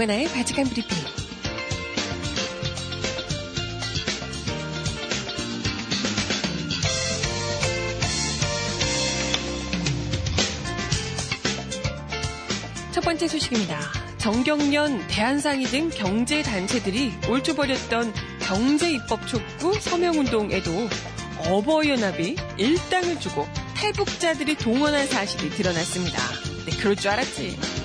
[0.09, 0.97] 정은아의 바지간 브리핑.
[12.90, 13.79] 첫 번째 소식입니다.
[14.16, 20.88] 정경련, 대한상의 등 경제단체들이 올초 벌였던 경제입법 촉구 서명운동에도
[21.47, 26.18] 어버이연합이 일당을 주고 탈북자들이 동원한 사실이 드러났습니다.
[26.66, 27.78] 네, 그럴 줄 알았지.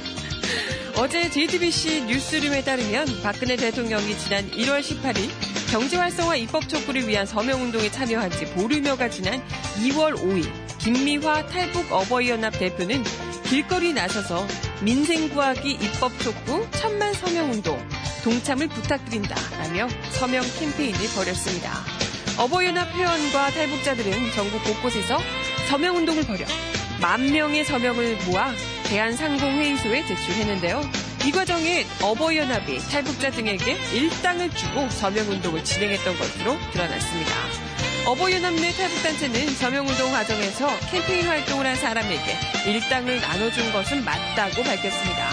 [0.95, 5.27] 어제 JTBC 뉴스룸에 따르면 박근혜 대통령이 지난 1월 18일
[5.71, 9.41] 경제활성화 입법 촉구를 위한 서명운동에 참여한 지 보름여가 지난
[9.79, 13.03] 2월 5일 김미화 탈북 어버이연합 대표는
[13.45, 14.45] 길거리 나서서
[14.83, 17.79] 민생구하기 입법 촉구 천만 서명운동
[18.23, 21.71] 동참을 부탁드린다 라며 서명 캠페인을 벌였습니다.
[22.37, 25.17] 어버이연합 회원과 탈북자들은 전국 곳곳에서
[25.69, 26.45] 서명운동을 벌여
[27.01, 28.53] 만 명의 서명을 모아
[28.93, 30.81] 대한상공회의소에 제출했는데요.
[31.25, 37.31] 이 과정에 어버이연합이 탈북자 등에게 일당을 주고 서명운동을 진행했던 것으로 드러났습니다.
[38.05, 45.27] 어버이연합 내 탈북단체는 서명운동 과정에서 캠페인 활동을 한 사람에게 일당을 나눠준 것은 맞다고 밝혔습니다.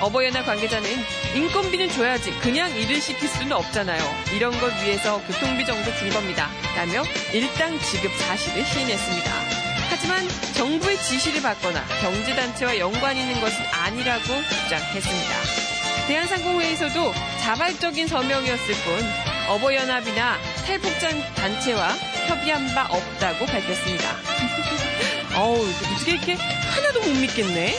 [0.00, 0.88] 어버이연합 관계자는
[1.34, 4.00] 인건비는 줘야지 그냥 일을 시킬 수는 없잖아요.
[4.36, 6.48] 이런 걸 위해서 교통비 정도 준 겁니다.
[6.76, 9.41] 라며 일당 지급 사실을 시인했습니다.
[10.02, 15.34] 하지만 정부의 지시를 받거나 경제단체와 연관 있는 것은 아니라고 주장했습니다.
[16.08, 18.98] 대한상공회에서도 자발적인 서명이었을 뿐
[19.48, 21.90] 어버이연합이나 탈북자 단체와
[22.26, 24.16] 협의한 바 없다고 밝혔습니다.
[25.38, 27.76] 어우, 어떻게 이렇게 하나도 못 믿겠네?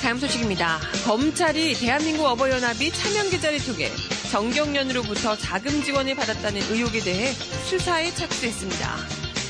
[0.00, 0.78] 다음 소식입니다.
[1.04, 3.90] 검찰이 대한민국 어버이연합이 차명 계좌를 통해
[4.30, 8.96] 정경련으로부터 자금 지원을 받았다는 의혹에 대해 수사에 착수했습니다.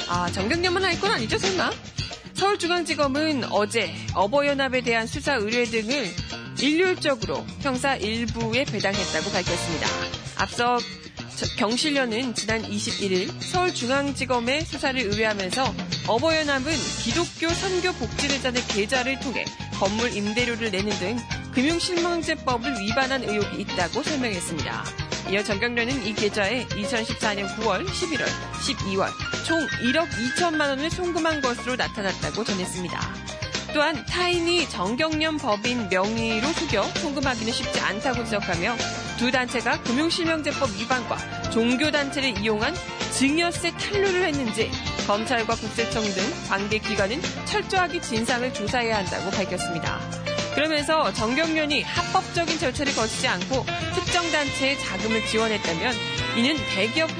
[0.09, 1.71] 아, 정경련만 할 건 아니죠, 설마?
[2.35, 6.11] 서울중앙지검은 어제 어버이연합에 대한 수사 의뢰 등을
[6.61, 9.87] 일률적으로 형사 일부에 배당했다고 밝혔습니다.
[10.37, 10.79] 앞서
[11.59, 15.75] 경실련은 지난 21일 서울중앙지검에 수사를 의뢰하면서
[16.07, 19.45] 어버이연합은 기독교 선교 복지회장의 계좌를 통해
[19.79, 21.17] 건물 임대료를 내는 등
[21.57, 24.85] 금융실명제법을 위반한 의혹이 있다고 설명했습니다.
[25.31, 28.27] 이어 정경련은 이 계좌에 2014년 9월, 11월,
[28.61, 29.09] 12월
[29.47, 33.01] 총 1억 2천만 원을 송금한 것으로 나타났다고 전했습니다.
[33.73, 38.77] 또한 타인이 정경련 법인 명의로 속여 송금하기는 쉽지 않다고 지적하며
[39.19, 42.75] 두 단체가 금융실명제법 위반과 종교단체를 이용한
[43.13, 44.71] 증여세 탈루를 했는지
[45.07, 50.26] 검찰과 국세청 등 관계기관은 철저하게 진상을 조사해야 한다고 밝혔습니다.
[50.57, 55.95] 그러면서 정경련이 합법적인 절차를 거치지 않고 특정 단체에 자금을 지원했다면
[56.39, 57.11] 이는 대기업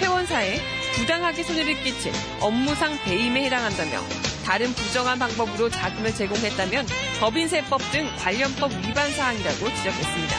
[0.00, 0.60] 회원사에
[0.92, 4.00] 부당하게 손해를 끼친 업무상 배임에 해당한다며
[4.44, 6.86] 다른 부정한 방법으로 자금을 제공했다면
[7.20, 10.36] 법인세법 등 관련법 위반 사항이라고 지적했습니다.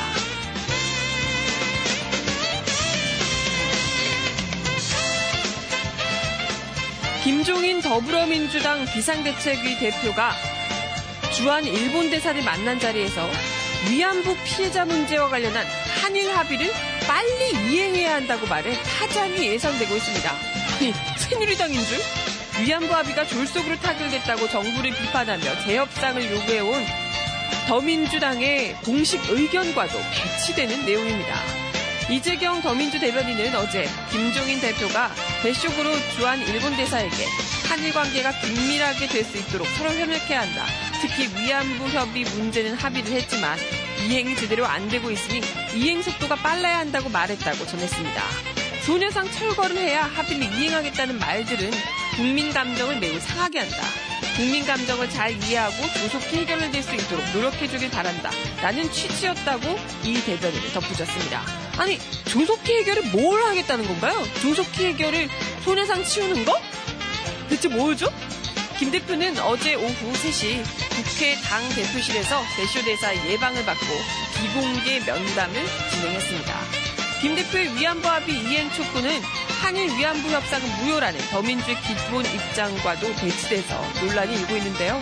[7.23, 10.54] 김종인 더불어민주당 비상대책위 대표가
[11.35, 13.29] 주한 일본 대사를 만난 자리에서
[13.89, 15.65] 위안부 피해자 문제와 관련한
[16.01, 16.71] 한일 합의를
[17.05, 20.31] 빨리 이행해야 한다고 말해 타장이 예상되고 있습니다.
[20.75, 21.97] 아니, 새누리당인 줄?
[22.61, 26.85] 위안부 합의가 졸속으로 타결됐다고 정부를 비판하며 재협상을 요구해온
[27.67, 31.35] 더민주당의 공식 의견과도 배치되는 내용입니다.
[32.09, 35.11] 이재경 더민주 대변인은 어제 김종인 대표가
[35.43, 37.15] 배쇼으로 주한 일본 대사에게
[37.67, 40.65] 한일 관계가 긴밀하게 될 수 있도록 서로 협력해야 한다.
[41.01, 43.57] 특히 위안부 협의 문제는 합의를 했지만
[44.07, 45.41] 이행이 제대로 안 되고 있으니
[45.75, 48.23] 이행 속도가 빨라야 한다고 말했다고 전했습니다.
[48.85, 51.71] 소녀상 철거를 해야 합의를 이행하겠다는 말들은
[52.15, 53.77] 국민 감정을 매우 상하게 한다.
[54.35, 58.29] 국민 감정을 잘 이해하고 조속히 해결될 수 있도록 노력해주길 바란다.
[58.61, 61.41] 라는 취지였다고 이 대변인을 덧붙였습니다.
[61.77, 64.23] 아니, 조속히 해결을 뭘 하겠다는 건가요?
[64.41, 65.29] 조속히 해결을
[65.63, 66.53] 손해상 치우는 거?
[67.49, 68.11] 대체 뭐죠?
[68.77, 70.61] 김 대표는 어제 오후 3시
[70.95, 73.85] 국회 당 대표실에서 대쇼 대사 예방을 받고
[74.37, 76.59] 비공개 면담을 진행했습니다.
[77.21, 79.21] 김 대표의 위안부 합의 이행 촉구는
[79.61, 85.01] 한일 위안부 협상은 무효라는 더민주의 기본 입장과도 배치돼서 논란이 일고 있는데요.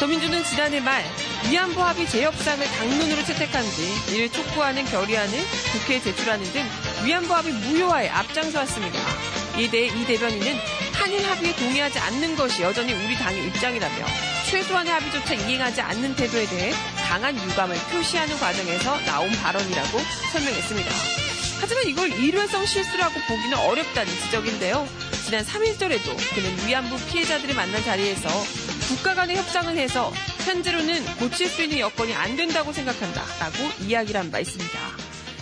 [0.00, 1.04] 더민주는 지난해 말
[1.48, 5.38] 위안부 합의 재협상을 당론으로 채택한 뒤 이를 촉구하는 결의안을
[5.72, 6.64] 국회에 제출하는 등
[7.04, 8.98] 위안부 합의 무효화에 앞장서왔습니다.
[9.58, 14.06] 이에 대해 이 대변인은 한일 합의에 동의하지 않는 것이 여전히 우리 당의 입장이라며
[14.48, 16.72] 최소한의 합의조차 이행하지 않는 태도에 대해
[17.08, 19.98] 강한 유감을 표시하는 과정에서 나온 발언이라고
[20.32, 20.90] 설명했습니다.
[21.60, 24.86] 하지만 이걸 일회성 실수라고 보기는 어렵다는 지적인데요.
[25.24, 28.28] 지난 3일절에도 그는 위안부 피해자들을 만난 자리에서
[28.86, 30.12] 국가 간의 협상을 해서
[30.44, 33.22] 현재로는 고칠 수 있는 여건이 안 된다고 생각한다.
[33.40, 34.78] 라고 이야기를 한 바 있습니다.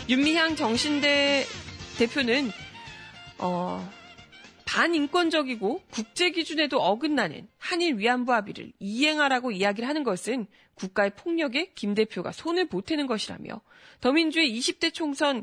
[0.08, 1.46] 윤미향 정신대
[1.98, 2.50] 대표는,
[3.38, 3.90] 어,
[4.70, 12.30] 반인권적이고 국제 기준에도 어긋나는 한일 위안부 합의를 이행하라고 이야기를 하는 것은 국가의 폭력에 김 대표가
[12.30, 13.60] 손을 보태는 것이라며
[14.00, 15.42] 더민주의 20대 총선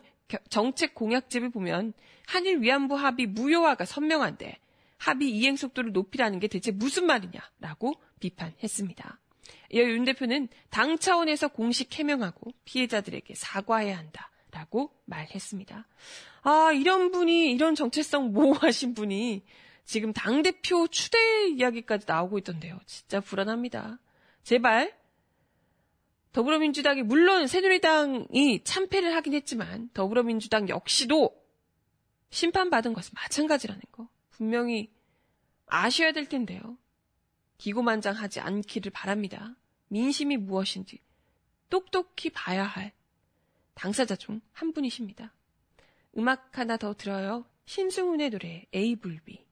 [0.50, 1.92] 정책 공약집을 보면
[2.26, 4.60] 한일 위안부 합의 무효화가 선명한데
[4.98, 9.20] 합의 이행 속도를 높이라는 게 대체 무슨 말이냐라고 비판했습니다.
[9.72, 15.88] 이어 윤 대표는 당 차원에서 공식 해명하고 피해자들에게 사과해야 한다 라고 말했습니다.
[16.42, 19.44] 아, 이런 분이, 이런 정체성 모호하신 분이
[19.86, 22.80] 지금 당대표 추대 이야기까지 나오고 있던데요.
[22.88, 24.00] 진짜 불안합니다.
[24.42, 24.98] 제발,
[26.32, 31.40] 더불어민주당이, 물론 새누리당이 참패를 하긴 했지만, 더불어민주당 역시도
[32.32, 34.10] 심판받은 것은 마찬가지라는 거.
[34.32, 34.92] 분명히
[35.68, 36.78] 아셔야 될 텐데요.
[37.60, 39.56] 기고만장하지 않기를 바랍니다.
[39.90, 41.00] 민심이 무엇인지
[41.70, 42.97] 똑똑히 봐야 할
[43.78, 45.34] 당사자 중 한 분이십니다.
[46.18, 47.46] 음악 하나 더 들어요.
[47.66, 49.47] 신승훈의 노래 에이블비.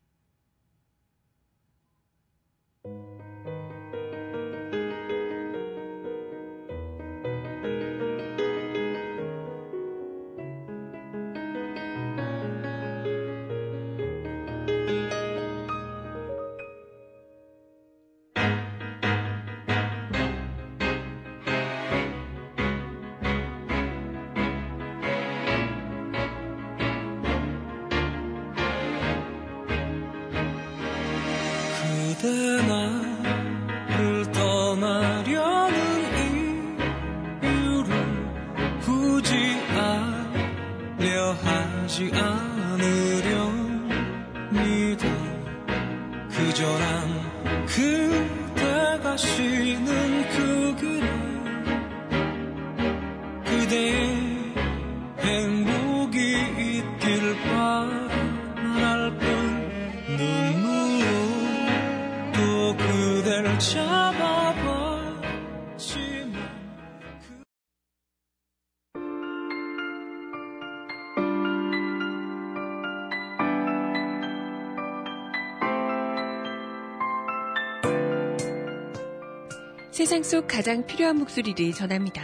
[80.15, 82.23] 세상 속 가장 필요한 목소리를 전합니다.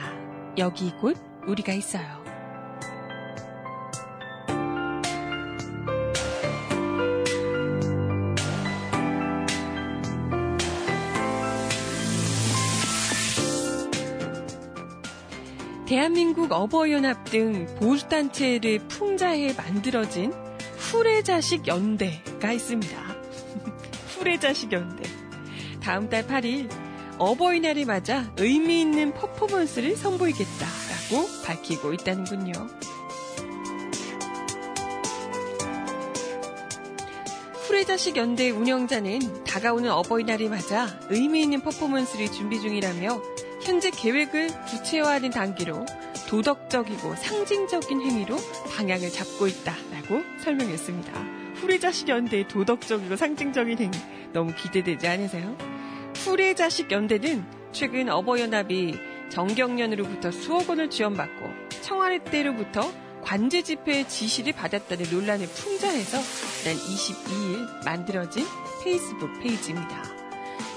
[0.57, 2.23] 여기 곧 우리가 있어요.
[15.85, 20.31] 대한민국 어버이연합 등 보수단체를 풍자해 만들어진
[20.77, 22.97] 후레자식 연대가 있습니다.
[24.15, 25.03] 후레자식 연대.
[25.81, 26.69] 다음 달 8일
[27.21, 32.53] 어버이날을 맞아 의미 있는 퍼포먼스를 선보이겠다라고 밝히고 있다는군요.
[37.67, 43.21] 후레자식 연대 운영자는 다가오는 어버이날을 맞아 의미 있는 퍼포먼스를 준비 중이라며
[43.61, 45.85] 현재 계획을 구체화하는 단계로
[46.27, 48.35] 도덕적이고 상징적인 행위로
[48.75, 51.13] 방향을 잡고 있다라고 설명했습니다.
[51.57, 53.97] 후레자식 연대의 도덕적이고 상징적인 행위
[54.33, 55.70] 너무 기대되지 않으세요?
[56.23, 58.95] 후레자식 연대는 최근 어버이연합이
[59.29, 61.49] 정경련으로부터 수억 원을 지원받고
[61.81, 62.91] 청와대 때로부터
[63.23, 66.19] 관제 집회의 지시를 받았다는 논란을 풍자해서
[66.61, 68.45] 지난 22일 만들어진
[68.83, 70.03] 페이스북 페이지입니다.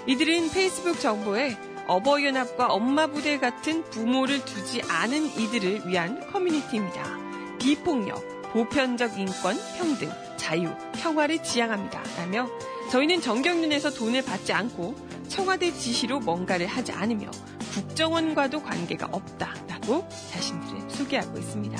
[0.07, 1.57] 이들은 페이스북 정보에
[1.89, 7.19] 어버이연합과 엄마부대 같은 부모를 두지 않은 이들을 위한 커뮤니티입니다.
[7.59, 12.03] 비폭력, 보편적 인권, 평등, 자유, 평화를 지향합니다.
[12.17, 12.49] 라며
[12.91, 14.95] 저희는 정경련에서 돈을 받지 않고
[15.35, 17.29] 청와대 지시로 뭔가를 하지 않으며
[17.75, 21.77] 국정원과도 관계가 없다라고 자신들을 소개하고 있습니다.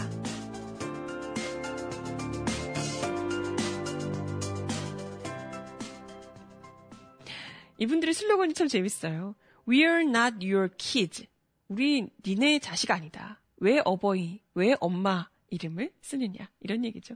[7.79, 9.37] 이분들의 슬로건이 참 재밌어요.
[9.69, 11.29] We're not your kids.
[11.69, 13.41] 우리 니네 자식 아니다.
[13.59, 16.51] 왜 어버이, 왜 엄마 이름을 쓰느냐.
[16.59, 17.15] 이런 얘기죠.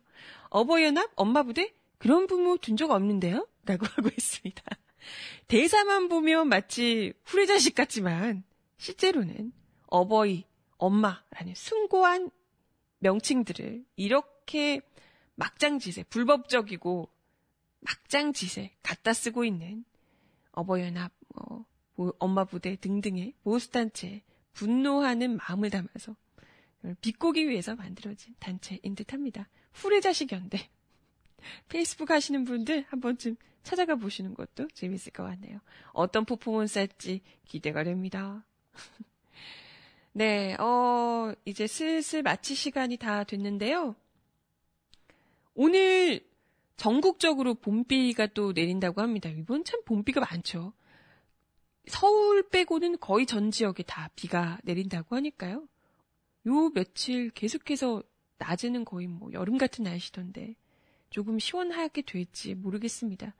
[0.51, 1.75] 어버이 연합, 엄마 부대?
[1.99, 3.49] 그런 부모 둔 적 없는데요?
[3.67, 4.63] 라고 하고 있습니다.
[5.49, 8.45] 대사만 보면 마치 후레자식 같지만
[8.77, 9.53] 실제로는
[9.87, 10.45] 어버이,
[10.77, 12.31] 엄마라는 숭고한
[12.99, 14.81] 명칭들을 이렇게
[15.37, 17.09] 막장짓에 불법적이고
[17.81, 19.85] 막장짓에 갖다 쓰고 있는
[20.53, 24.23] 어버이연합, 뭐, 엄마 부대 등등의 보수단체에
[24.53, 26.17] 분노하는 마음을 담아서
[27.01, 29.49] 비꼬기 위해서 만들어진 단체인 듯합니다.
[29.73, 30.69] 후레자식 연대.
[31.69, 35.61] 페이스북 하시는 분들 한 번쯤 찾아가 보시는 것도 재밌을 것 같네요.
[35.93, 38.45] 어떤 퍼포먼스 할지 기대가 됩니다.
[40.13, 43.95] 네, 어, 이제 슬슬 마칠 시간이 다 됐는데요.
[45.55, 46.27] 오늘
[46.77, 49.29] 전국적으로 봄비가 또 내린다고 합니다.
[49.29, 50.73] 이번 참 봄비가 많죠.
[51.89, 55.67] 서울 빼고는 거의 전 지역에 다 비가 내린다고 하니까요.
[56.47, 58.03] 요 며칠 계속해서
[58.39, 60.55] 낮에는 거의 뭐 여름 같은 날씨던데
[61.11, 63.35] 조금 시원하게 될지 모르겠습니다.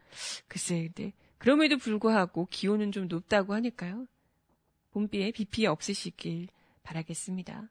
[0.47, 4.07] 글쎄, 근데 그럼에도 불구하고 기온은 좀 높다고 하니까요.
[4.91, 6.49] 봄비에 비 피해 없으시길
[6.83, 7.71] 바라겠습니다.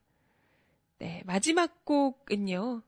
[0.99, 2.81] 네, 마지막 곡은요.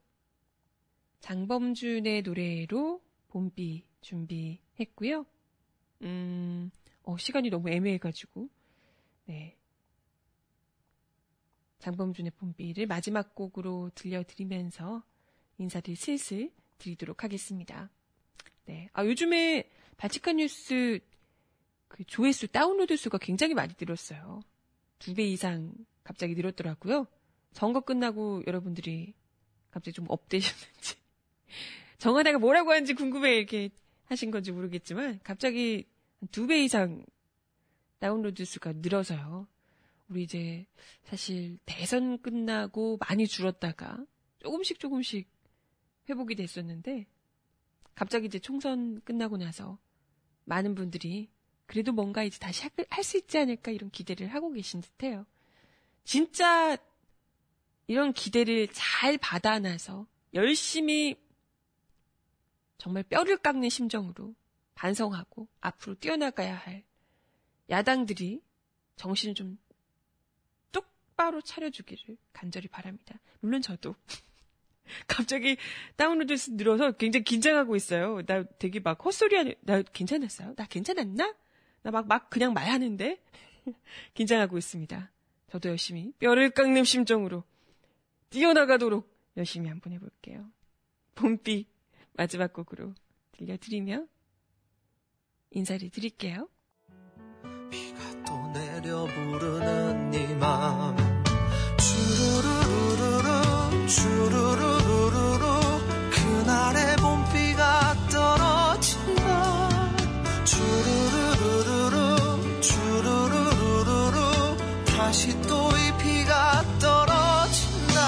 [1.20, 5.26] 장범준의 노래로 봄비 준비했고요.
[6.02, 6.70] 음,
[7.02, 8.48] 어, 시간이 너무 애매해가지고,
[9.26, 9.56] 네.
[11.78, 15.02] 장범준의 봄비를 마지막 곡으로 들려드리면서
[15.58, 16.50] 인사를 슬슬
[16.80, 17.90] 드리도록 하겠습니다.
[18.66, 18.88] 네.
[18.92, 21.00] 아, 요즘에 바치칸 뉴스
[21.88, 24.40] 그 조회수, 다운로드 수가 굉장히 많이 늘었어요.
[24.98, 25.72] 두 배 이상
[26.04, 27.06] 갑자기 늘었더라고요.
[27.52, 29.14] 선거 끝나고 여러분들이
[29.70, 30.96] 갑자기 좀 업되셨는지.
[31.98, 33.70] 정하다가 뭐라고 하는지 궁금해 이렇게
[34.06, 35.84] 하신 건지 모르겠지만 갑자기
[36.30, 37.04] 두 배 이상
[37.98, 39.46] 다운로드 수가 늘어서요.
[40.08, 40.66] 우리 이제
[41.04, 44.04] 사실 대선 끝나고 많이 줄었다가
[44.40, 45.28] 조금씩 조금씩
[46.10, 47.06] 회복이 됐었는데
[47.94, 49.78] 갑자기 이제 총선 끝나고 나서
[50.44, 51.30] 많은 분들이
[51.66, 55.24] 그래도 뭔가 이제 다시 할 수 있지 않을까 이런 기대를 하고 계신 듯해요.
[56.04, 56.76] 진짜
[57.86, 61.16] 이런 기대를 잘 받아놔서 열심히
[62.78, 64.34] 정말 뼈를 깎는 심정으로
[64.74, 66.84] 반성하고 앞으로 뛰어나가야 할
[67.68, 68.42] 야당들이
[68.96, 69.58] 정신을 좀
[70.72, 73.20] 똑바로 차려주기를 간절히 바랍니다.
[73.40, 73.94] 물론 저도
[75.06, 75.56] 갑자기
[75.96, 78.22] 다운로드 늘어서 굉장히 긴장하고 있어요.
[78.26, 80.54] 나 되게 막 헛소리 하는, 나 괜찮았어요?
[80.56, 81.34] 나 괜찮았나?
[81.82, 83.20] 나 막, 막 그냥 말하는데?
[84.14, 85.10] 긴장하고 있습니다.
[85.50, 87.44] 저도 열심히 뼈를 깎는 심정으로
[88.30, 90.46] 뛰어나가도록 열심히 한번 해볼게요.
[91.14, 91.66] 봄비
[92.12, 92.94] 마지막 곡으로
[93.32, 94.06] 들려드리며
[95.50, 96.48] 인사를 드릴게요.
[97.70, 100.96] 비가 또 내려 부르는 이맘
[101.78, 104.59] 주르르르르르 주르르르르르
[115.10, 117.98] 다시 또 이 비가 떨어진다.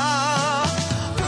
[1.18, 1.24] 우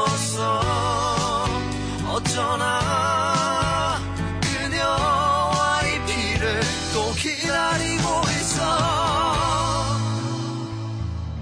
[2.12, 3.98] 어쩌나
[4.40, 6.60] 그녀와 이 비를
[6.92, 8.06] 또 기다리고
[8.38, 8.62] 있어.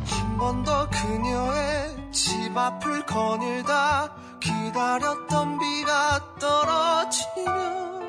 [0.07, 4.11] 한 번 더 그녀의 집 앞을 거닐다
[4.41, 5.21] 기다렸던 비가
[7.45, 8.03] 떨어지면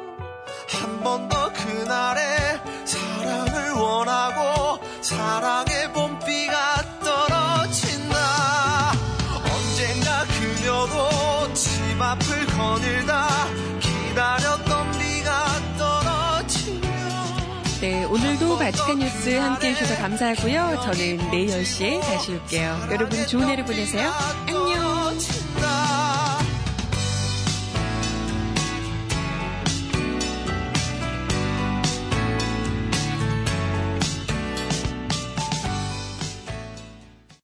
[0.70, 8.18] 한 번 더 그날의 사랑을 원하고 사랑의 봄비가 떨어진다.
[9.52, 13.28] 언젠가 그녀도 집 앞을 거닐다.
[13.80, 15.46] 기다렸던 비가
[15.78, 16.82] 떨어지면
[17.82, 20.82] 네 오늘도 바치칸 뉴스 함께 해주셔서 감사하고요.
[20.84, 22.88] 저는 내일 10시에 다시 올게요.
[22.92, 24.10] 여러분 좋은 하루 보내세요.
[24.12, 25.18] 안녕